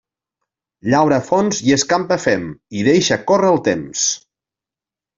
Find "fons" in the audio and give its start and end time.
1.27-1.61